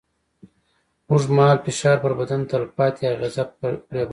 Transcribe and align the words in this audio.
اوږدمهاله 1.09 1.61
فشار 1.65 1.97
پر 2.03 2.11
بدن 2.19 2.41
تلپاتې 2.51 3.03
اغېزه 3.13 3.43
پرېباسي. 3.89 4.09